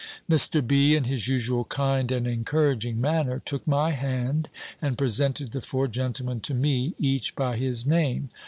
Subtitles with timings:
[0.27, 0.65] Mr.
[0.65, 4.49] B., in his usual kind and encouraging manner, took my hand,
[4.81, 8.29] and presented the four gentlemen to me, each by his name.